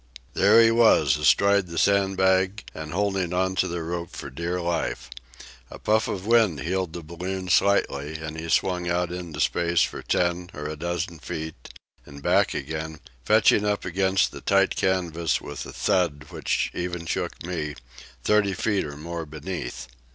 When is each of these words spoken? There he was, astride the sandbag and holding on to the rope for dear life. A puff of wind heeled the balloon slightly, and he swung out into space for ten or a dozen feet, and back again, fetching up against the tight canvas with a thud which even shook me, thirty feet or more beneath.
There 0.33 0.59
he 0.59 0.71
was, 0.71 1.15
astride 1.15 1.67
the 1.67 1.77
sandbag 1.77 2.65
and 2.73 2.91
holding 2.91 3.35
on 3.35 3.53
to 3.57 3.67
the 3.67 3.83
rope 3.83 4.09
for 4.09 4.31
dear 4.31 4.59
life. 4.59 5.11
A 5.69 5.77
puff 5.77 6.07
of 6.07 6.25
wind 6.25 6.61
heeled 6.61 6.93
the 6.93 7.03
balloon 7.03 7.49
slightly, 7.49 8.15
and 8.15 8.35
he 8.35 8.49
swung 8.49 8.89
out 8.89 9.11
into 9.11 9.39
space 9.39 9.81
for 9.83 10.01
ten 10.01 10.49
or 10.55 10.65
a 10.65 10.75
dozen 10.75 11.19
feet, 11.19 11.69
and 12.03 12.23
back 12.23 12.55
again, 12.55 12.99
fetching 13.25 13.63
up 13.63 13.85
against 13.85 14.31
the 14.31 14.41
tight 14.41 14.75
canvas 14.75 15.39
with 15.39 15.67
a 15.67 15.71
thud 15.71 16.25
which 16.31 16.71
even 16.73 17.05
shook 17.05 17.45
me, 17.45 17.75
thirty 18.23 18.53
feet 18.53 18.83
or 18.85 18.97
more 18.97 19.27
beneath. 19.27 19.87